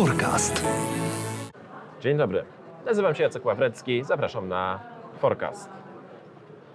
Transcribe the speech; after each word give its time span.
Forecast. 0.00 0.66
Dzień 2.00 2.16
dobry. 2.16 2.44
Nazywam 2.86 3.14
się 3.14 3.22
Jacek 3.22 3.44
Ławrecki. 3.44 4.04
Zapraszam 4.04 4.48
na 4.48 4.80
Forecast. 5.18 5.70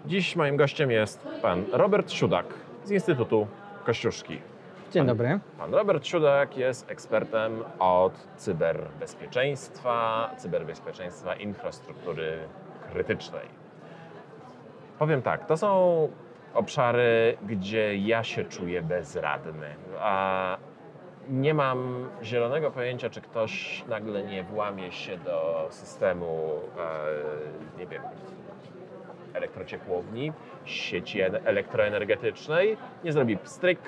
Dziś 0.05 0.35
moim 0.35 0.57
gościem 0.57 0.91
jest 0.91 1.27
pan 1.41 1.65
Robert 1.71 2.11
Siudak 2.11 2.46
z 2.83 2.91
Instytutu 2.91 3.47
Kościuszki. 3.85 4.41
Dzień 4.91 5.05
dobry. 5.05 5.39
Pan 5.57 5.73
Robert 5.73 6.06
Siudak 6.06 6.57
jest 6.57 6.92
ekspertem 6.92 7.63
od 7.79 8.13
cyberbezpieczeństwa, 8.38 10.29
cyberbezpieczeństwa 10.37 11.35
infrastruktury 11.35 12.37
krytycznej. 12.92 13.47
Powiem 14.99 15.21
tak, 15.21 15.46
to 15.46 15.57
są 15.57 16.09
obszary, 16.53 17.38
gdzie 17.48 17.98
ja 17.98 18.23
się 18.23 18.44
czuję 18.44 18.81
bezradny, 18.81 19.76
a 19.99 20.57
nie 21.30 21.53
mam 21.53 22.09
zielonego 22.23 22.71
pojęcia, 22.71 23.09
czy 23.09 23.21
ktoś 23.21 23.84
nagle 23.88 24.23
nie 24.23 24.43
włamie 24.43 24.91
się 24.91 25.17
do 25.17 25.67
systemu, 25.70 26.49
e, 27.75 27.79
nie 27.79 27.88
wiem, 27.88 28.01
elektrociepłowni, 29.34 30.34
sieci 30.65 31.21
en- 31.21 31.38
elektroenergetycznej, 31.45 32.77
nie 33.03 33.11
zrobi 33.13 33.38
pstryk 33.38 33.79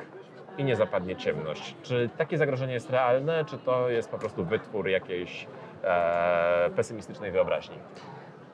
i 0.58 0.64
nie 0.64 0.76
zapadnie 0.76 1.16
ciemność. 1.16 1.76
Czy 1.84 2.10
takie 2.18 2.38
zagrożenie 2.38 2.74
jest 2.74 2.90
realne, 2.90 3.46
czy 3.46 3.58
to 3.58 3.90
jest 3.90 4.10
po 4.12 4.18
prostu 4.18 4.46
wytwór 4.46 4.88
jakiejś 4.88 5.48
e, 5.84 6.70
pesymistycznej 6.76 7.32
wyobraźni? 7.32 7.76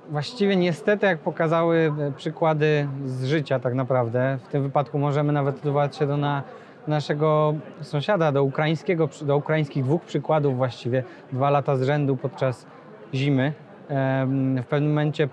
Właściwie 0.09 0.55
niestety, 0.55 1.05
jak 1.05 1.19
pokazały 1.19 1.93
e, 1.99 2.11
przykłady 2.11 2.87
z 3.05 3.25
życia 3.25 3.59
tak 3.59 3.73
naprawdę, 3.73 4.37
w 4.43 4.47
tym 4.47 4.63
wypadku 4.63 4.99
możemy 4.99 5.33
nawet 5.33 5.55
odwołać 5.55 5.95
się 5.95 6.07
do 6.07 6.17
na 6.17 6.43
naszego 6.87 7.53
sąsiada, 7.81 8.31
do 8.31 8.43
ukraińskiego, 8.43 9.09
do 9.21 9.37
ukraińskich 9.37 9.83
dwóch 9.83 10.01
przykładów 10.01 10.57
właściwie, 10.57 11.03
dwa 11.31 11.49
lata 11.49 11.77
z 11.77 11.81
rzędu 11.81 12.17
podczas 12.17 12.65
zimy. 13.13 13.53
W 14.61 14.65
pewnym 14.69 14.89
momencie 14.89 15.29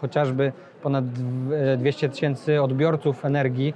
chociażby 0.00 0.52
ponad 0.82 1.08
dw- 1.08 1.52
e, 1.52 1.76
200 1.76 2.08
tysięcy 2.08 2.62
odbiorców 2.62 3.24
energii 3.24 3.74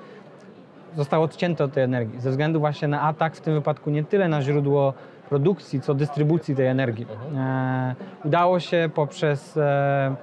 zostało 0.97 1.25
odcięte 1.25 1.64
od 1.64 1.73
tej 1.73 1.84
energii 1.84 2.20
ze 2.20 2.31
względu 2.31 2.61
właśnie 2.61 2.89
na 2.89 3.03
atak, 3.03 3.36
w 3.36 3.41
tym 3.41 3.55
wypadku 3.55 3.91
nie 3.91 4.05
tyle 4.05 4.29
na 4.29 4.42
źródło 4.42 4.95
produkcji, 5.29 5.81
co 5.81 5.95
dystrybucji 5.95 6.56
tej 6.56 6.67
energii. 6.67 7.06
E, 7.36 7.95
udało 8.25 8.61
się 8.61 8.91
poprzez 8.95 9.56
e, 9.56 10.17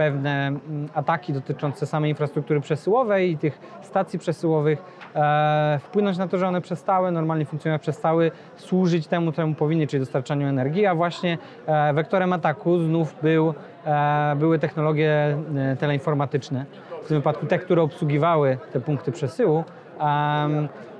pewne 0.00 0.46
mm, 0.46 0.88
ataki 0.94 1.32
dotyczące 1.32 1.86
samej 1.86 2.10
infrastruktury 2.10 2.60
przesyłowej 2.60 3.30
i 3.30 3.38
tych 3.38 3.60
stacji 3.82 4.18
przesyłowych 4.18 4.82
e, 5.14 5.78
wpłynąć 5.82 6.18
na 6.18 6.28
to, 6.28 6.38
że 6.38 6.48
one 6.48 6.60
przestały 6.60 7.12
normalnie 7.12 7.44
funkcjonować, 7.44 7.82
przestały 7.82 8.30
służyć 8.56 9.06
temu, 9.06 9.32
czemu 9.32 9.54
powinny, 9.54 9.86
czyli 9.86 10.00
dostarczaniu 10.00 10.46
energii, 10.46 10.86
a 10.86 10.94
właśnie 10.94 11.38
e, 11.66 11.92
wektorem 11.92 12.32
ataku 12.32 12.78
znów 12.78 13.14
był, 13.22 13.54
e, 13.86 14.36
były 14.36 14.58
technologie 14.58 15.36
teleinformatyczne, 15.78 16.64
w 17.02 17.08
tym 17.08 17.16
wypadku 17.16 17.46
te, 17.46 17.58
które 17.58 17.82
obsługiwały 17.82 18.58
te 18.72 18.80
punkty 18.80 19.12
przesyłu. 19.12 19.64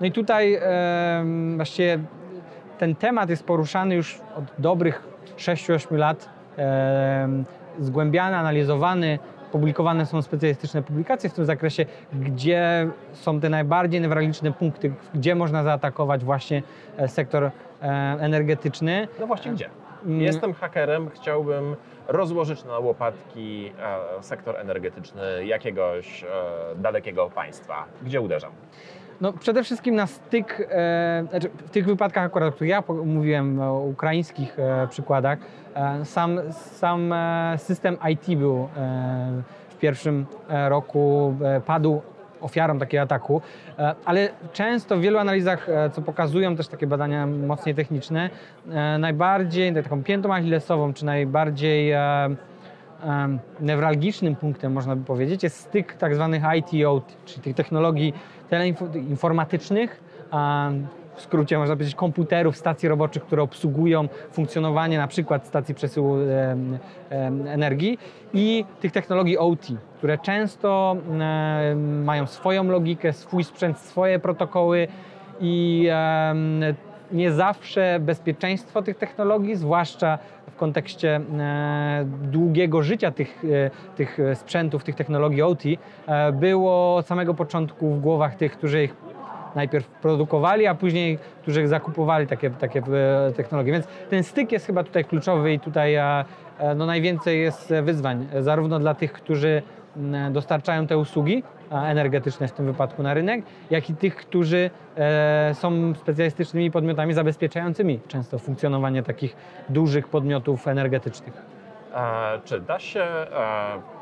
No 0.01 0.07
i 0.07 0.13
tutaj 0.13 0.59
em, 0.63 1.57
właściwie 1.57 1.99
ten 2.79 2.95
temat 2.95 3.31
jest 3.31 3.45
poruszany 3.45 3.95
już 3.95 4.21
od 4.37 4.45
dobrych 4.59 5.03
6-8 5.37 5.97
lat, 5.97 6.29
zgłębiany, 7.79 8.37
analizowany. 8.37 9.19
Publikowane 9.53 10.07
są 10.07 10.23
specjalistyczne 10.23 10.83
publikacje 10.83 11.31
w 11.31 11.33
tym 11.33 11.45
zakresie, 11.45 11.87
gdzie 12.13 12.89
są 13.13 13.41
te 13.41 13.49
najbardziej 13.49 14.01
newralgiczne 14.01 14.53
punkty, 14.53 14.93
gdzie 15.15 15.35
można 15.35 15.63
zaatakować 15.63 16.25
właśnie 16.25 16.63
e, 16.97 17.09
sektor 17.09 17.45
e, 17.45 17.51
energetyczny. 18.21 19.09
No 19.21 19.27
właśnie 19.27 19.53
gdzie? 19.53 19.71
Mm. 20.07 20.21
Jestem 20.21 20.55
hakerem, 20.55 21.11
chciałbym 21.11 21.77
rozłożyć 22.09 22.65
na 22.65 22.79
łopatki 22.79 23.73
e, 24.19 24.23
sektor 24.23 24.57
energetyczny 24.57 25.47
jakiegoś 25.47 26.25
dalekiego 26.77 27.31
państwa. 27.31 27.85
Gdzie 28.03 28.21
uderzam? 28.21 28.53
No, 29.21 29.33
przede 29.33 29.65
wszystkim 29.65 29.95
na 29.95 30.07
styk, 30.07 30.69
e, 30.71 31.25
znaczy 31.31 31.51
w 31.67 31.71
tych 31.71 31.87
wypadkach 31.87 32.25
akurat, 32.25 32.49
o 32.49 32.53
których 32.53 32.71
ja 32.71 32.83
mówiłem, 33.05 33.61
o 33.61 33.81
ukraińskich 33.81 34.59
e, 34.59 34.89
przykładach, 34.91 35.39
e, 35.75 36.05
sam, 36.05 36.41
sam 36.53 37.13
e, 37.13 37.55
system 37.59 37.97
IT 38.11 38.39
był 38.39 38.69
e, 38.77 39.43
w 39.69 39.77
pierwszym 39.79 40.27
e, 40.49 40.69
roku, 40.69 41.35
padł 41.67 42.03
ofiarą 42.41 42.79
takiego 42.79 43.03
ataku, 43.03 43.43
ale 44.05 44.29
często 44.53 44.97
w 44.97 45.01
wielu 45.01 45.19
analizach, 45.19 45.69
co 45.93 46.03
pokazują 46.03 46.57
też 46.57 46.69
takie 46.69 46.87
badania 46.87 47.27
mocniej 47.27 47.75
techniczne, 47.75 48.31
najbardziej 48.99 49.75
taką 49.75 50.03
piętą 50.03 50.35
achillesową, 50.35 50.93
czy 50.93 51.05
najbardziej 51.05 51.93
newralgicznym 53.61 54.37
punktem, 54.37 54.73
można 54.73 54.97
by 54.97 55.05
powiedzieć, 55.05 55.43
jest 55.43 55.57
styk 55.57 55.95
tak 55.95 56.15
zwanych 56.15 56.43
IT-OT, 56.59 57.17
czyli 57.25 57.43
tych 57.43 57.57
technologii 57.57 58.15
teleinformatycznych, 58.49 60.01
w 61.15 61.23
skrócie 61.23 61.59
można 61.59 61.75
powiedzieć 61.77 61.95
komputerów, 61.95 62.57
stacji 62.57 62.89
roboczych, 62.89 63.23
które 63.23 63.43
obsługują 63.43 64.09
funkcjonowanie 64.33 64.99
na 64.99 65.07
przykład 65.09 65.47
stacji 65.47 65.75
przesyłu 65.75 66.17
energii 67.47 67.99
i 68.35 68.65
tych 68.81 68.93
technologii 68.93 69.39
OT, 69.39 69.67
które 69.99 70.19
często 70.19 70.97
mają 72.05 72.27
swoją 72.27 72.65
logikę, 72.65 73.13
swój 73.13 73.45
sprzęt, 73.45 73.79
swoje 73.79 74.19
protokoły 74.19 74.89
i 75.41 75.89
nie 77.13 77.33
zawsze 77.33 77.99
bezpieczeństwo 78.01 78.83
tych 78.83 78.97
technologii, 78.97 79.57
zwłaszcza 79.57 80.19
w 80.51 80.57
kontekście 80.57 81.21
e, 81.39 82.05
długiego 82.23 82.83
życia 82.83 83.11
tych, 83.11 83.43
e, 83.45 83.71
tych 83.97 84.19
sprzętów, 84.35 84.85
tych 84.85 84.95
technologii 84.95 85.43
OT, 85.43 85.63
e, 86.07 86.33
było 86.33 86.97
od 86.97 87.07
samego 87.07 87.35
początku 87.35 87.91
w 87.95 88.01
głowach 88.01 88.35
tych, 88.35 88.53
którzy 88.53 88.85
ich 88.85 88.97
najpierw 89.55 89.87
produkowali, 89.87 90.67
a 90.67 90.75
później, 90.75 91.19
którzy 91.43 91.69
zakupowali 91.69 92.27
takie, 92.27 92.51
takie 92.51 92.83
technologie. 93.37 93.73
Więc 93.73 93.87
ten 94.11 94.23
styk 94.23 94.53
jest 94.53 94.67
chyba 94.67 94.85
tutaj 94.85 95.05
kluczowy 95.05 95.53
i 95.53 95.61
tutaj 95.61 95.97
no, 96.77 96.87
najwięcej 96.87 97.41
jest 97.41 97.73
wyzwań, 97.83 98.27
zarówno 98.41 98.79
dla 98.79 98.95
tych, 98.95 99.13
którzy 99.13 99.63
dostarczają 100.31 100.87
te 100.87 100.99
usługi 100.99 101.43
energetyczne 101.71 102.49
w 102.49 102.53
tym 102.53 102.67
wypadku 102.67 103.03
na 103.03 103.15
rynek, 103.15 103.45
jak 103.71 103.91
i 103.91 103.95
tych, 103.95 104.17
którzy 104.17 104.71
e, 104.97 105.55
są 105.55 105.95
specjalistycznymi 105.95 106.71
podmiotami 106.71 107.15
zabezpieczającymi 107.15 108.01
często 108.09 108.39
funkcjonowanie 108.39 109.03
takich 109.03 109.37
dużych 109.69 110.09
podmiotów 110.09 110.69
energetycznych. 110.69 111.43
Czy 112.45 112.61
da 112.61 112.79
się 112.79 113.01
e, 113.01 114.01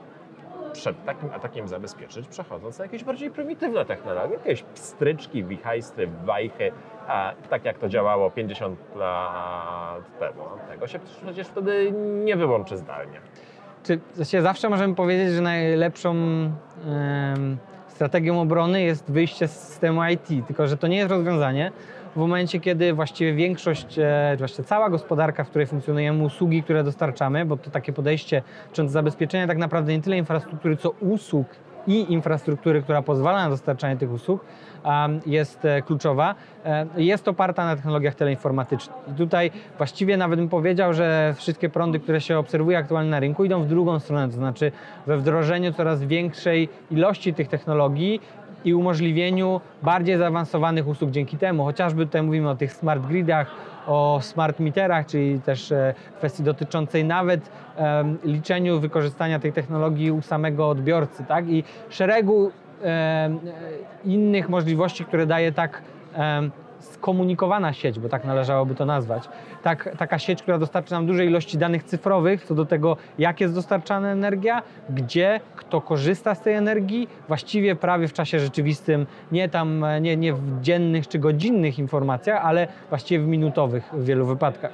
przed 0.73 1.05
takim 1.05 1.31
atakiem 1.31 1.69
zabezpieczyć, 1.69 2.29
przechodząc 2.29 2.79
na 2.79 2.84
jakieś 2.84 3.05
bardziej 3.05 3.31
prymitywne 3.31 3.85
technologie, 3.85 4.35
jakieś 4.35 4.62
pstryczki, 4.62 5.45
wichajstry, 5.45 6.09
wajchy, 6.25 6.73
tak 7.50 7.65
jak 7.65 7.79
to 7.79 7.89
działało 7.89 8.31
50 8.31 8.79
lat 8.97 10.19
temu. 10.19 10.43
Tego 10.69 10.87
się 10.87 10.99
przecież 11.23 11.47
wtedy 11.47 11.93
nie 12.25 12.37
wyłączy 12.37 12.77
zdalnie. 12.77 13.21
Czy 13.88 14.25
się 14.25 14.43
zawsze 14.43 14.69
możemy 14.69 14.94
powiedzieć, 14.94 15.34
że 15.34 15.43
najlepszą 15.43 16.15
strategią 17.88 18.41
obrony 18.41 18.82
jest 18.82 19.10
wyjście 19.10 19.49
z 19.49 19.69
systemu 19.69 20.00
IT, 20.04 20.47
tylko 20.47 20.69
że 20.69 20.76
to 20.76 20.87
nie 20.87 20.97
jest 20.97 21.10
rozwiązanie. 21.10 21.72
W 22.16 22.19
momencie, 22.19 22.60
kiedy 22.60 22.93
właściwie 22.93 23.34
większość, 23.34 23.99
e, 23.99 24.31
czy 24.32 24.38
właściwie 24.38 24.69
cała 24.69 24.91
gospodarka, 24.91 25.44
w 25.44 25.50
której 25.50 25.66
funkcjonujemy, 25.66 26.25
usługi, 26.25 26.62
które 26.62 26.84
dostarczamy, 26.84 27.44
bo 27.44 27.56
to 27.56 27.71
takie 27.71 27.93
podejście 27.93 28.43
dotyczące 28.65 28.93
zabezpieczenia 28.93 29.47
tak 29.47 29.59
naprawdę 29.59 29.93
nie 29.93 30.03
tyle 30.03 30.19
infrastruktury, 30.19 30.76
co 30.76 30.91
usług 30.91 31.47
i 31.88 32.12
infrastruktury, 32.12 32.82
która 32.82 33.03
pozwala 33.03 33.44
na 33.44 33.50
dostarczanie 33.50 33.97
tych 33.97 34.12
usług, 34.12 34.44
jest 35.26 35.65
e, 35.65 35.82
kluczowa. 35.82 36.35
E, 36.64 36.87
Jest 36.96 37.29
oparta 37.29 37.64
na 37.64 37.76
technologiach 37.76 38.14
teleinformatycznych. 38.14 38.96
I 39.08 39.12
tutaj 39.12 39.50
właściwie 39.76 40.17
nawet 40.17 40.38
bym 40.38 40.49
powiedział, 40.49 40.94
że 40.94 41.35
wszystkie 41.37 41.69
prądy, 41.69 42.00
które 42.00 42.20
się 42.20 42.38
obserwuje 42.38 42.79
aktualnie 42.79 43.11
na 43.11 43.20
rynku, 43.20 43.44
idą 43.44 43.62
w 43.62 43.67
drugą 43.67 43.99
stronę, 43.99 44.29
to 44.29 44.35
znaczy 44.35 44.73
we 45.06 45.17
wdrożeniu 45.19 45.73
coraz 45.73 46.05
większej 46.05 46.69
ilości 46.90 47.35
tych 47.35 47.49
technologii 47.49 48.20
i 48.64 48.75
umożliwieniu 48.75 49.60
bardziej 49.82 50.16
zaawansowanych 50.16 50.88
usług 50.88 51.10
dzięki 51.10 51.37
temu. 51.37 51.64
Chociażby 51.64 52.06
tutaj 52.06 52.22
mówimy 52.22 52.50
o 52.50 52.55
tych 52.55 52.72
smart 52.72 53.06
gridach, 53.06 53.50
o 53.87 54.19
smart 54.22 54.60
meterach, 54.60 55.06
czyli 55.06 55.40
też 55.40 55.72
e, 55.72 55.94
kwestii 56.19 56.43
dotyczącej 56.43 57.05
nawet 57.05 57.50
em, 57.76 58.19
liczeniu 58.25 58.81
wykorzystania 58.81 59.38
tej 59.38 59.52
technologii 59.52 60.10
u 60.10 60.22
samego 60.22 60.69
odbiorcy, 60.69 61.25
tak? 61.25 61.49
I 61.49 61.64
szeregu 61.90 62.50
e, 62.84 63.31
innych 64.05 64.49
możliwości, 64.49 65.05
które 65.05 65.26
daje 65.26 65.52
tak 65.52 65.82
em, 66.14 66.50
skomunikowana 66.81 67.73
sieć, 67.73 67.99
bo 67.99 68.09
tak 68.09 68.25
należałoby 68.25 68.75
to 68.75 68.87
nazwać. 68.87 69.29
Tak, 69.63 69.97
taka 69.99 70.19
sieć, 70.19 70.43
która 70.43 70.59
dostarczy 70.59 70.93
nam 70.93 71.07
dużej 71.07 71.29
ilości 71.29 71.59
danych 71.59 71.85
cyfrowych 71.85 72.45
co 72.45 72.55
do 72.55 72.67
tego, 72.67 72.97
jak 73.19 73.41
jest 73.41 73.55
dostarczana 73.55 74.09
energia, 74.09 74.63
gdzie, 74.91 75.41
kto 75.57 75.81
korzysta 75.81 76.35
z 76.35 76.41
tej 76.41 76.55
energii, 76.55 77.09
właściwie 77.29 77.77
prawie 77.77 78.09
w 78.09 78.13
czasie 78.13 78.41
rzeczywistym, 78.41 79.07
nie 79.33 79.49
tam, 79.49 79.85
nie, 80.01 80.17
nie 80.17 80.33
w 80.33 80.61
dziennych 80.61 81.09
czy 81.09 81.19
godzinnych 81.19 81.79
informacjach, 81.79 82.45
ale 82.45 82.69
właściwie 82.89 83.25
w 83.25 83.29
minutowych 83.29 83.91
w 83.93 84.05
wielu 84.05 84.27
wypadkach. 84.27 84.73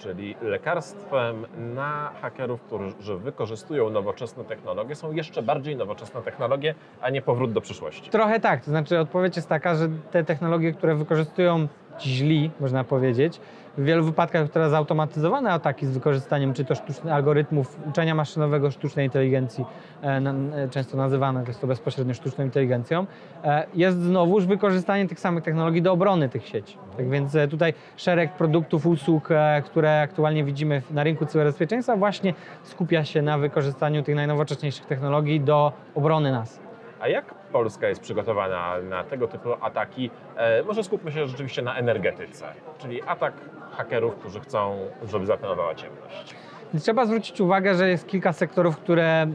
Czyli 0.00 0.34
lekarstwem 0.42 1.46
na 1.74 2.10
hakerów, 2.20 2.62
którzy 2.62 3.16
wykorzystują 3.16 3.90
nowoczesne 3.90 4.44
technologie, 4.44 4.94
są 4.94 5.12
jeszcze 5.12 5.42
bardziej 5.42 5.76
nowoczesne 5.76 6.22
technologie, 6.22 6.74
a 7.00 7.10
nie 7.10 7.22
powrót 7.22 7.52
do 7.52 7.60
przyszłości. 7.60 8.10
Trochę 8.10 8.40
tak, 8.40 8.64
to 8.64 8.70
znaczy 8.70 8.98
odpowiedź 8.98 9.36
jest 9.36 9.48
taka, 9.48 9.74
że 9.74 9.88
te 10.10 10.24
technologie, 10.24 10.72
które 10.72 10.94
wykorzystują 10.94 11.68
źli, 12.02 12.50
można 12.60 12.84
powiedzieć, 12.84 13.40
w 13.78 13.84
wielu 13.84 14.04
wypadkach 14.04 14.50
teraz 14.50 14.70
zautomatyzowane 14.70 15.50
ataki 15.50 15.86
z 15.86 15.90
wykorzystaniem 15.90 16.54
czy 16.54 16.64
to 16.64 16.74
sztucznych 16.74 17.14
algorytmów 17.14 17.78
uczenia 17.88 18.14
maszynowego, 18.14 18.70
sztucznej 18.70 19.06
inteligencji, 19.06 19.64
e, 20.02 20.68
często 20.70 20.96
nazywane 20.96 21.44
jest 21.46 21.60
to 21.60 21.66
bezpośrednio 21.66 22.14
sztuczną 22.14 22.44
inteligencją, 22.44 23.06
e, 23.44 23.66
jest 23.74 24.02
znowuż 24.02 24.46
wykorzystanie 24.46 25.08
tych 25.08 25.20
samych 25.20 25.44
technologii 25.44 25.82
do 25.82 25.92
obrony 25.92 26.28
tych 26.28 26.46
sieci. 26.46 26.78
Tak 26.96 27.10
więc 27.10 27.34
e, 27.34 27.48
tutaj 27.48 27.74
szereg 27.96 28.32
produktów, 28.32 28.86
usług, 28.86 29.28
które 29.64 30.00
aktualnie 30.00 30.44
widzimy 30.44 30.82
na 30.90 31.04
rynku 31.04 31.26
cyberbezpieczeństwa 31.26 31.96
właśnie 31.96 32.34
skupia 32.62 33.04
się 33.04 33.22
na 33.22 33.38
wykorzystaniu 33.38 34.02
tych 34.02 34.14
najnowocześniejszych 34.14 34.86
technologii 34.86 35.40
do 35.40 35.72
obrony 35.94 36.32
nas. 36.32 36.69
A 37.00 37.08
jak 37.08 37.34
Polska 37.34 37.88
jest 37.88 38.00
przygotowana 38.00 38.74
na 38.88 39.04
tego 39.04 39.28
typu 39.28 39.48
ataki? 39.60 40.10
E, 40.36 40.62
może 40.62 40.84
skupmy 40.84 41.12
się 41.12 41.26
rzeczywiście 41.26 41.62
na 41.62 41.76
energetyce, 41.76 42.46
czyli 42.78 43.02
atak 43.02 43.34
hakerów, 43.70 44.14
którzy 44.14 44.40
chcą, 44.40 44.78
żeby 45.08 45.26
zapanowała 45.26 45.74
ciemność. 45.74 46.34
Trzeba 46.80 47.06
zwrócić 47.06 47.40
uwagę, 47.40 47.74
że 47.74 47.88
jest 47.88 48.06
kilka 48.06 48.32
sektorów, 48.32 48.76
które 48.76 49.26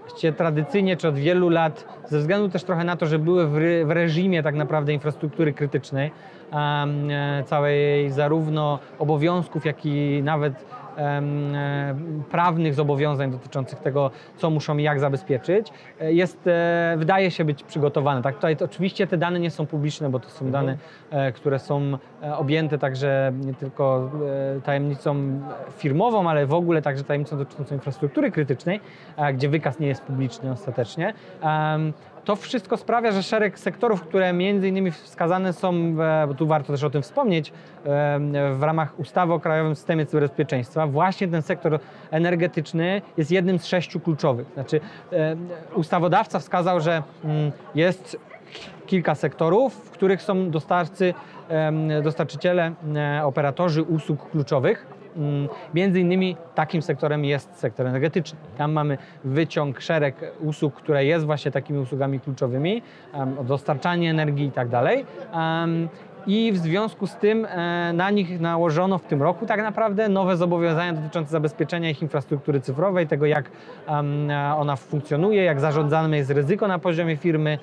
właściwie 0.00 0.32
tradycyjnie 0.32 0.96
czy 0.96 1.08
od 1.08 1.14
wielu 1.14 1.48
lat, 1.48 1.84
ze 2.04 2.18
względu 2.18 2.48
też 2.48 2.64
trochę 2.64 2.84
na 2.84 2.96
to, 2.96 3.06
że 3.06 3.18
były 3.18 3.46
w, 3.46 3.56
re, 3.56 3.84
w 3.84 3.90
reżimie 3.90 4.42
tak 4.42 4.54
naprawdę 4.54 4.92
infrastruktury 4.92 5.52
krytycznej, 5.52 6.10
um, 6.52 7.08
całej 7.44 8.10
zarówno 8.10 8.78
obowiązków, 8.98 9.64
jak 9.64 9.86
i 9.86 10.22
nawet 10.22 10.54
E, 10.83 10.83
prawnych 12.30 12.74
zobowiązań 12.74 13.30
dotyczących 13.30 13.78
tego, 13.78 14.10
co 14.36 14.50
muszą 14.50 14.76
i 14.76 14.82
jak 14.82 15.00
zabezpieczyć, 15.00 15.72
e, 16.00 16.12
jest, 16.12 16.46
e, 16.46 16.94
wydaje 16.98 17.30
się 17.30 17.44
być 17.44 17.62
przygotowane. 17.62 18.22
Tak, 18.22 18.34
tutaj 18.34 18.56
oczywiście 18.64 19.06
te 19.06 19.16
dane 19.16 19.40
nie 19.40 19.50
są 19.50 19.66
publiczne, 19.66 20.10
bo 20.10 20.20
to 20.20 20.28
są 20.28 20.46
mhm. 20.46 20.66
dane, 20.66 20.78
które 21.32 21.58
są 21.58 21.98
objęte 22.36 22.78
także 22.78 23.32
nie 23.44 23.54
tylko 23.54 24.10
tajemnicą 24.64 25.40
firmową, 25.76 26.30
ale 26.30 26.46
w 26.46 26.54
ogóle 26.54 26.82
także 26.82 27.04
tajemnicą 27.04 27.38
dotyczącą 27.38 27.74
infrastruktury 27.74 28.30
krytycznej, 28.30 28.80
gdzie 29.34 29.48
wykaz 29.48 29.78
nie 29.78 29.86
jest 29.86 30.02
publiczny 30.02 30.52
ostatecznie. 30.52 31.14
To 32.24 32.36
wszystko 32.36 32.76
sprawia, 32.76 33.12
że 33.12 33.22
szereg 33.22 33.58
sektorów, 33.58 34.02
które 34.02 34.32
między 34.32 34.68
innymi 34.68 34.90
wskazane 34.90 35.52
są, 35.52 35.96
bo 36.28 36.34
tu 36.34 36.46
warto 36.46 36.72
też 36.72 36.84
o 36.84 36.90
tym 36.90 37.02
wspomnieć, 37.02 37.52
w 38.52 38.62
ramach 38.62 38.98
ustawy 38.98 39.32
o 39.32 39.40
Krajowym 39.40 39.76
Systemie 39.76 40.06
Cyberbezpieczeństwa, 40.06 40.86
właśnie 40.86 41.28
ten 41.28 41.42
sektor 41.42 41.78
energetyczny 42.10 43.02
jest 43.16 43.30
jednym 43.30 43.58
z 43.58 43.66
sześciu 43.66 44.00
kluczowych. 44.00 44.46
Znaczy, 44.54 44.80
ustawodawca 45.74 46.38
wskazał, 46.38 46.80
że 46.80 47.02
mm, 47.24 47.52
jest 47.74 48.18
kilka 48.86 49.14
sektorów, 49.14 49.74
w 49.74 49.90
których 49.90 50.22
są 50.22 50.50
dostarcy, 50.50 51.14
dostarczyciele, 52.02 52.72
operatorzy 53.22 53.82
usług 53.82 54.30
kluczowych 54.30 54.86
między 55.74 56.00
innymi 56.00 56.36
takim 56.54 56.82
sektorem 56.82 57.24
jest 57.24 57.58
sektor 57.58 57.86
energetyczny. 57.86 58.38
Tam 58.58 58.72
mamy 58.72 58.98
wyciąg, 59.24 59.80
szereg 59.80 60.32
usług, 60.40 60.74
które 60.74 61.04
jest 61.04 61.26
właśnie 61.26 61.50
takimi 61.50 61.78
usługami 61.78 62.20
kluczowymi, 62.20 62.82
dostarczanie 63.44 64.10
energii 64.10 64.46
i 64.46 64.52
tak 64.52 64.68
dalej 64.68 65.06
i 66.26 66.52
w 66.52 66.56
związku 66.56 67.06
z 67.06 67.16
tym 67.16 67.44
e, 67.44 67.92
na 67.92 68.10
nich 68.10 68.40
nałożono 68.40 68.98
w 68.98 69.04
tym 69.04 69.22
roku 69.22 69.46
tak 69.46 69.62
naprawdę 69.62 70.08
nowe 70.08 70.36
zobowiązania 70.36 70.92
dotyczące 70.92 71.30
zabezpieczenia 71.30 71.90
ich 71.90 72.02
infrastruktury 72.02 72.60
cyfrowej, 72.60 73.06
tego 73.06 73.26
jak 73.26 73.50
e, 73.88 73.92
ona 74.56 74.76
funkcjonuje, 74.76 75.44
jak 75.44 75.60
zarządzane 75.60 76.16
jest 76.16 76.30
ryzyko 76.30 76.68
na 76.68 76.78
poziomie 76.78 77.16
firmy. 77.16 77.58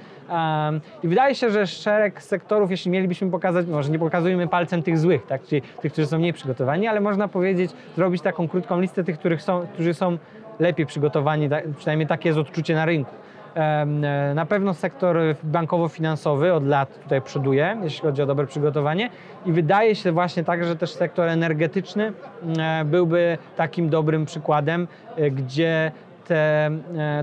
I 1.04 1.08
wydaje 1.08 1.36
się, 1.36 1.52
że 1.52 1.68
szereg 1.68 2.24
sektorów, 2.24 2.72
jeśli 2.72 2.92
mielibyśmy 2.92 3.32
pokazać, 3.32 3.68
może 3.68 3.92
nie 3.92 4.00
pokazujemy 4.00 4.48
palcem 4.48 4.84
tych 4.84 4.98
złych, 4.98 5.26
tak, 5.26 5.44
czyli 5.44 5.62
tych, 5.62 5.94
którzy 5.94 6.08
są 6.08 6.18
mniej 6.18 6.34
przygotowani, 6.34 6.88
ale 6.88 7.02
można 7.02 7.28
powiedzieć, 7.28 7.72
zrobić 7.96 8.22
taką 8.22 8.48
krótką 8.48 8.80
listę 8.80 9.04
tych, 9.04 9.20
których 9.20 9.42
są, 9.42 9.68
którzy 9.74 9.94
są 9.94 10.18
lepiej 10.60 10.86
przygotowani, 10.86 11.50
przynajmniej 11.78 12.08
takie 12.08 12.30
jest 12.30 12.40
odczucie 12.40 12.76
na 12.76 12.86
rynku. 12.86 13.12
E, 13.56 13.86
na 14.36 14.46
pewno 14.46 14.74
sektor 14.74 15.18
bankowo-finansowy 15.44 16.54
od 16.54 16.68
lat 16.68 17.04
tutaj 17.04 17.22
przoduje, 17.22 17.78
jeśli 17.84 18.02
chodzi 18.02 18.22
o 18.22 18.26
dobre 18.26 18.48
przygotowanie 18.48 19.10
i 19.46 19.52
wydaje 19.52 19.96
się 19.96 20.12
właśnie 20.12 20.44
tak, 20.44 20.66
że 20.66 20.76
też 20.76 20.92
sektor 20.92 21.28
energetyczny 21.28 22.14
e, 22.60 22.86
byłby 22.86 23.38
takim 23.56 23.90
dobrym 23.90 24.26
przykładem, 24.26 24.88
e, 25.16 25.32
gdzie 25.32 25.92
te, 26.28 26.72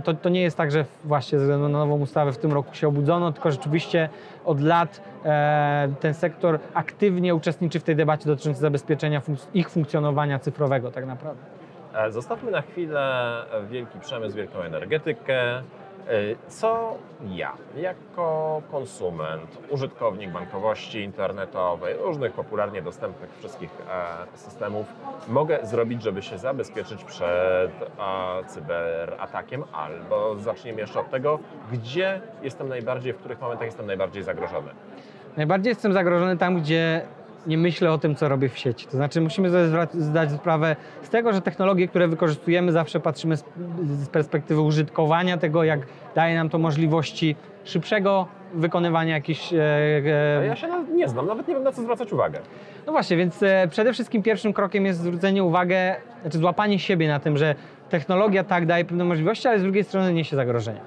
to, 0.04 0.14
to 0.14 0.28
nie 0.28 0.42
jest 0.42 0.56
tak, 0.56 0.70
że 0.70 0.84
właśnie 1.04 1.38
ze 1.38 1.44
względu 1.44 1.68
na 1.68 1.78
nową 1.78 2.00
ustawę 2.00 2.32
w 2.32 2.38
tym 2.38 2.52
roku 2.52 2.74
się 2.74 2.88
obudzono, 2.88 3.32
tylko 3.32 3.50
rzeczywiście 3.50 4.08
od 4.44 4.60
lat 4.60 5.00
ten 6.00 6.14
sektor 6.14 6.58
aktywnie 6.74 7.34
uczestniczy 7.34 7.80
w 7.80 7.82
tej 7.82 7.96
debacie 7.96 8.26
dotyczącej 8.26 8.60
zabezpieczenia 8.60 9.22
ich 9.54 9.70
funkcjonowania 9.70 10.38
cyfrowego 10.38 10.90
tak 10.90 11.06
naprawdę. 11.06 11.42
Zostawmy 12.08 12.50
na 12.50 12.62
chwilę 12.62 13.32
wielki 13.70 13.98
przemysł, 14.00 14.36
wielką 14.36 14.60
energetykę, 14.60 15.62
co 16.48 16.94
ja, 17.30 17.52
jako 17.76 18.62
konsument, 18.70 19.58
użytkownik 19.70 20.30
bankowości 20.30 21.00
internetowej, 21.00 21.94
różnych 21.96 22.32
popularnie 22.32 22.82
dostępnych 22.82 23.30
wszystkich 23.38 23.70
e, 24.34 24.38
systemów, 24.38 24.86
mogę 25.28 25.58
zrobić, 25.62 26.02
żeby 26.02 26.22
się 26.22 26.38
zabezpieczyć 26.38 27.04
przed 27.04 27.70
cyberatakiem? 28.46 29.64
Albo 29.72 30.36
zacznijmy 30.36 30.80
jeszcze 30.80 31.00
od 31.00 31.10
tego, 31.10 31.38
gdzie 31.72 32.20
jestem 32.42 32.68
najbardziej, 32.68 33.12
w 33.12 33.16
których 33.16 33.40
momentach 33.40 33.66
jestem 33.66 33.86
najbardziej 33.86 34.22
zagrożony? 34.22 34.70
Najbardziej 35.36 35.70
jestem 35.70 35.92
zagrożony 35.92 36.36
tam, 36.36 36.60
gdzie 36.60 37.02
nie 37.48 37.58
myślę 37.58 37.92
o 37.92 37.98
tym, 37.98 38.14
co 38.14 38.28
robię 38.28 38.48
w 38.48 38.58
sieci. 38.58 38.86
To 38.86 38.96
znaczy 38.96 39.20
musimy 39.20 39.50
sobie 39.50 39.86
zdać 39.92 40.32
sprawę 40.32 40.76
z 41.02 41.08
tego, 41.08 41.32
że 41.32 41.40
technologie, 41.40 41.88
które 41.88 42.08
wykorzystujemy, 42.08 42.72
zawsze 42.72 43.00
patrzymy 43.00 43.36
z, 43.36 43.44
perspektywy 44.12 44.60
użytkowania 44.60 45.38
tego, 45.38 45.64
jak 45.64 45.80
daje 46.14 46.36
nam 46.36 46.48
to 46.48 46.58
możliwości 46.58 47.36
szybszego 47.64 48.26
wykonywania 48.54 49.14
jakichś... 49.14 49.52
E, 49.52 49.56
e... 50.40 50.46
Ja 50.46 50.56
się 50.56 50.68
nie 50.94 51.08
znam, 51.08 51.26
nawet 51.26 51.48
nie 51.48 51.54
wiem 51.54 51.62
na 51.62 51.72
co 51.72 51.82
zwracać 51.82 52.12
uwagę. 52.12 52.40
No 52.86 52.92
właśnie, 52.92 53.16
więc 53.16 53.42
e, 53.42 53.68
przede 53.70 53.92
wszystkim 53.92 54.22
pierwszym 54.22 54.52
krokiem 54.52 54.86
jest 54.86 55.00
zwrócenie 55.00 55.44
uwagi, 55.44 55.74
znaczy 56.22 56.38
złapanie 56.38 56.78
siebie 56.78 57.08
na 57.08 57.20
tym, 57.20 57.36
że 57.36 57.54
technologia 57.90 58.44
tak 58.44 58.66
daje 58.66 58.84
pewne 58.84 59.04
możliwości, 59.04 59.48
ale 59.48 59.58
z 59.58 59.62
drugiej 59.62 59.84
strony 59.84 60.12
niesie 60.12 60.36
zagrożenia. 60.36 60.80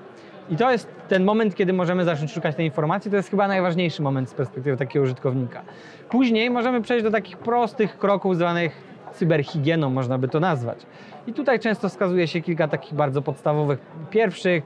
I 0.52 0.56
to 0.56 0.72
jest 0.72 0.88
ten 1.08 1.24
moment, 1.24 1.56
kiedy 1.56 1.74
możemy 1.74 2.06
zacząć 2.06 2.32
szukać 2.32 2.56
tej 2.56 2.66
informacji. 2.66 3.12
To 3.12 3.18
jest 3.18 3.30
chyba 3.30 3.48
najważniejszy 3.48 4.02
moment 4.02 4.30
z 4.30 4.34
perspektywy 4.34 4.78
takiego 4.78 5.04
użytkownika. 5.04 5.62
Później 6.10 6.50
możemy 6.50 6.82
przejść 6.82 7.04
do 7.04 7.12
takich 7.12 7.38
prostych 7.38 7.98
kroków 7.98 8.36
zwanych 8.36 8.72
cyberhigieną, 9.14 9.90
można 9.90 10.18
by 10.18 10.28
to 10.28 10.40
nazwać. 10.40 10.86
I 11.28 11.34
tutaj 11.34 11.60
często 11.60 11.90
wskazuje 11.90 12.28
się 12.28 12.42
kilka 12.42 12.68
takich 12.68 12.94
bardzo 12.94 13.22
podstawowych. 13.22 13.80
Pierwszych, 14.10 14.64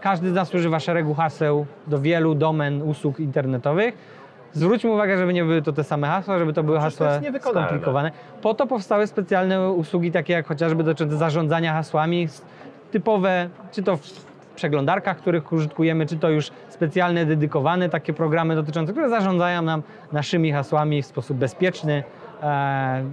każdy 0.00 0.30
z 0.30 0.34
nas 0.34 0.54
używa 0.54 0.80
szeregu 0.80 1.14
haseł 1.14 1.66
do 1.86 2.00
wielu 2.00 2.34
domen 2.34 2.82
usług 2.82 3.20
internetowych. 3.20 4.18
Zwróćmy 4.52 4.90
uwagę, 4.90 5.18
żeby 5.18 5.32
nie 5.32 5.44
były 5.44 5.62
to 5.62 5.72
te 5.72 5.84
same 5.84 6.06
hasła, 6.06 6.38
żeby 6.38 6.52
to 6.52 6.62
były 6.62 6.78
hasła 6.78 7.20
to 7.40 7.50
skomplikowane. 7.50 8.10
Po 8.42 8.54
to 8.54 8.66
powstały 8.66 9.06
specjalne 9.06 9.70
usługi, 9.70 10.12
takie 10.12 10.32
jak 10.32 10.46
chociażby 10.46 10.84
dotyczące 10.84 11.16
zarządzania 11.16 11.72
hasłami, 11.72 12.28
typowe, 12.90 13.48
czy 13.72 13.82
to 13.82 13.98
przeglądarkach, 14.58 15.16
których 15.16 15.52
użytkujemy, 15.52 16.06
czy 16.06 16.16
to 16.16 16.30
już 16.30 16.50
specjalne, 16.68 17.26
dedykowane 17.26 17.88
takie 17.88 18.12
programy 18.12 18.54
dotyczące, 18.54 18.92
które 18.92 19.08
zarządzają 19.08 19.62
nam 19.62 19.82
naszymi 20.12 20.52
hasłami 20.52 21.02
w 21.02 21.06
sposób 21.06 21.36
bezpieczny. 21.36 22.02
E, 22.42 23.04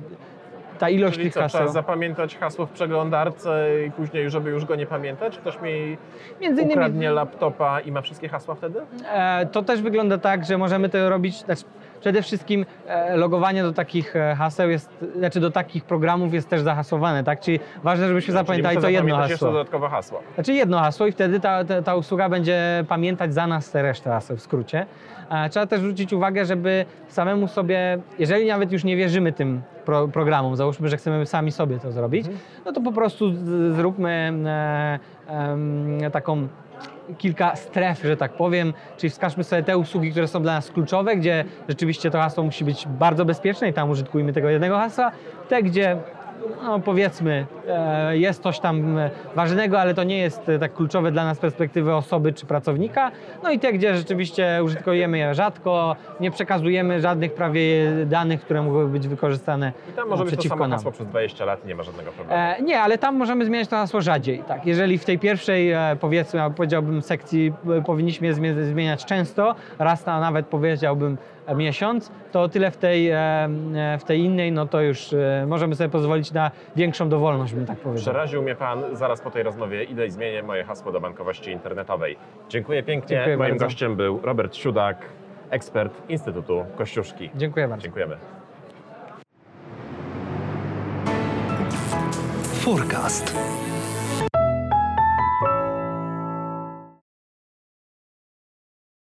ta 0.79 0.89
ilość 0.89 1.13
Czyli 1.13 1.25
tych 1.25 1.33
co, 1.33 1.39
haseł. 1.39 1.59
Trzeba 1.59 1.71
zapamiętać 1.71 2.37
hasło 2.37 2.65
w 2.65 2.69
przeglądarce 2.69 3.69
i 3.87 3.91
później, 3.91 4.29
żeby 4.29 4.49
już 4.49 4.65
go 4.65 4.75
nie 4.75 4.85
pamiętać? 4.85 5.37
Ktoś 5.37 5.61
mi 5.61 5.97
Między 6.41 6.61
innymi... 6.61 6.73
ukradnie 6.73 7.11
laptopa 7.11 7.79
i 7.79 7.91
ma 7.91 8.01
wszystkie 8.01 8.29
hasła 8.29 8.55
wtedy? 8.55 8.81
E, 9.11 9.45
to 9.45 9.63
też 9.63 9.81
wygląda 9.81 10.17
tak, 10.17 10.45
że 10.45 10.57
możemy 10.57 10.89
to 10.89 11.09
robić. 11.09 11.37
Znaczy, 11.37 11.63
przede 12.05 12.21
wszystkim 12.21 12.65
e, 12.87 13.17
logowanie 13.17 13.63
do 13.63 13.73
takich 13.73 14.15
e, 14.15 14.35
haseł 14.35 14.69
jest, 14.69 14.89
znaczy 15.17 15.39
do 15.39 15.51
takich 15.51 15.83
programów 15.83 16.33
jest 16.33 16.49
też 16.49 16.61
zahasowane, 16.61 17.23
tak? 17.23 17.39
Czyli 17.39 17.59
ważne, 17.83 18.07
żebyśmy 18.07 18.33
zapamiętali 18.33 18.77
to 18.77 18.89
jedno 18.89 19.09
zapamiętać 19.09 19.29
jeszcze 19.29 19.45
hasło. 19.45 19.57
dodatkowe 19.57 19.89
hasło. 19.89 20.19
Znaczy 20.35 20.53
jedno 20.53 20.79
hasło 20.79 21.07
i 21.07 21.11
wtedy 21.11 21.39
ta, 21.39 21.63
ta, 21.65 21.81
ta 21.81 21.95
usługa 21.95 22.29
będzie 22.29 22.85
pamiętać 22.87 23.33
za 23.33 23.47
nas 23.47 23.71
te 23.71 23.81
resztę 23.81 24.09
haseł 24.09 24.37
w 24.37 24.41
skrócie. 24.41 24.85
E, 25.29 25.49
Trzeba 25.49 25.65
też 25.65 25.79
zwrócić 25.79 26.13
uwagę, 26.13 26.45
żeby 26.45 26.85
samemu 27.07 27.47
sobie, 27.47 27.97
jeżeli 28.19 28.47
nawet 28.47 28.71
już 28.71 28.83
nie 28.83 28.95
wierzymy 28.97 29.31
tym 29.33 29.61
pro, 29.85 30.07
programom, 30.07 30.55
załóżmy, 30.55 30.89
że 30.89 30.97
chcemy 30.97 31.25
sami 31.25 31.51
sobie 31.51 31.79
to 31.79 31.91
zrobić, 31.91 32.25
no 32.65 32.71
to 32.71 32.81
po 32.81 32.91
prostu 32.91 33.25
zróbmy 33.73 34.33
e, 34.45 34.99
em, 35.27 35.99
taką 36.11 36.47
kilka 37.17 37.55
stref, 37.55 38.03
że 38.03 38.17
tak 38.17 38.33
powiem, 38.33 38.73
czyli 38.97 39.09
wskażmy 39.09 39.43
sobie 39.43 39.63
te 39.63 39.77
usługi, 39.77 40.11
które 40.11 40.27
są 40.27 40.41
dla 40.41 40.53
nas 40.53 40.71
kluczowe, 40.71 41.15
gdzie 41.15 41.45
rzeczywiście 41.69 42.11
to 42.11 42.17
hasło 42.17 42.43
musi 42.43 42.65
być 42.65 42.87
bardzo 42.87 43.25
bezpieczne 43.25 43.69
i 43.69 43.73
tam 43.73 43.89
użytkujmy 43.89 44.33
tego 44.33 44.49
jednego 44.49 44.77
hasła, 44.77 45.11
te, 45.49 45.63
gdzie 45.63 45.97
no 46.63 46.79
powiedzmy, 46.79 47.45
jest 48.11 48.43
coś 48.43 48.59
tam 48.59 48.97
e, 48.97 49.09
ważnego, 49.35 49.79
ale 49.79 49.93
to 49.93 50.03
nie 50.03 50.17
jest 50.17 50.49
e, 50.49 50.59
tak 50.59 50.73
kluczowe 50.73 51.11
dla 51.11 51.25
nas 51.25 51.37
z 51.37 51.39
perspektywy 51.39 51.95
osoby 51.95 52.33
czy 52.33 52.45
pracownika. 52.45 53.11
No 53.43 53.51
i 53.51 53.59
te, 53.59 53.73
gdzie 53.73 53.97
rzeczywiście 53.97 54.61
użytkujemy 54.63 55.17
je 55.17 55.33
rzadko, 55.33 55.95
nie 56.19 56.31
przekazujemy 56.31 57.01
żadnych 57.01 57.33
prawie 57.33 57.91
danych, 58.05 58.41
które 58.41 58.61
mogłyby 58.61 58.91
być 58.91 59.07
wykorzystane 59.07 59.73
I 59.89 59.93
tam 59.93 60.09
może 60.09 60.25
być 60.25 60.35
to 60.35 60.49
samo 60.49 60.69
hasło 60.69 60.91
przez 60.91 61.07
20 61.07 61.45
lat, 61.45 61.65
nie 61.65 61.75
ma 61.75 61.83
żadnego 61.83 62.11
problemu. 62.11 62.41
E, 62.41 62.61
nie, 62.61 62.81
ale 62.81 62.97
tam 62.97 63.15
możemy 63.15 63.45
zmieniać 63.45 63.67
to 63.67 63.75
hasło 63.75 64.01
rzadziej. 64.01 64.43
Tak, 64.47 64.65
jeżeli 64.65 64.97
w 64.97 65.05
tej 65.05 65.19
pierwszej, 65.19 65.71
e, 65.71 65.97
powiedzmy, 66.01 66.41
powiedziałbym 66.55 67.01
sekcji 67.01 67.53
e, 67.77 67.81
powinniśmy 67.81 68.27
je 68.27 68.33
zmie- 68.33 68.63
zmieniać 68.63 69.05
często, 69.05 69.55
raz 69.79 70.05
na 70.05 70.19
nawet 70.19 70.45
powiedziałbym 70.45 71.17
e, 71.47 71.55
miesiąc, 71.55 72.11
to 72.31 72.49
tyle 72.49 72.71
w 72.71 72.77
tej, 72.77 73.09
e, 73.09 73.17
e, 73.75 73.97
w 73.99 74.03
tej 74.03 74.19
innej, 74.19 74.51
no 74.51 74.67
to 74.67 74.81
już 74.81 75.13
e, 75.13 75.45
możemy 75.47 75.75
sobie 75.75 75.89
pozwolić 75.89 76.31
na 76.31 76.51
większą 76.75 77.09
dowolność, 77.09 77.53
bym 77.55 77.65
tak 77.65 77.77
powiedział. 77.79 78.01
Przeraził 78.01 78.41
mnie 78.41 78.55
Pan, 78.55 78.83
zaraz 78.95 79.21
po 79.21 79.31
tej 79.31 79.43
rozmowie 79.43 79.83
idę 79.83 80.07
i 80.07 80.11
zmienię 80.11 80.43
moje 80.43 80.63
hasło 80.63 80.91
do 80.91 81.01
bankowości 81.01 81.51
internetowej. 81.51 82.17
Dziękuję 82.49 82.83
pięknie. 82.83 83.15
Dziękuję 83.17 83.37
Moim 83.37 83.49
bardzo. 83.49 83.65
gościem 83.65 83.95
był 83.95 84.19
Robert 84.23 84.55
Siudak, 84.55 84.97
ekspert 85.49 86.09
Instytutu 86.09 86.65
Kościuszki. 86.77 87.29
Dziękuję 87.35 87.67
bardzo. 87.67 87.83
Dziękujemy. 87.83 88.17
Forecast. 92.63 93.35